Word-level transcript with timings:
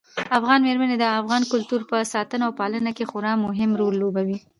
افغان 0.37 0.59
مېرمنې 0.67 0.95
د 0.99 1.05
افغاني 1.19 1.45
کلتور 1.53 1.81
په 1.91 1.97
ساتنه 2.13 2.43
او 2.47 2.53
پالنه 2.59 2.91
کې 2.97 3.09
خورا 3.09 3.33
مهم 3.45 3.71
رول 3.79 3.93
لوبوي. 4.03 4.37